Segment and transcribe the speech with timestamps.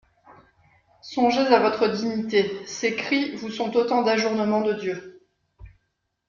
[1.03, 5.27] Songez à votre dignité; ces cris vous sont autant d'ajournements de Dieu.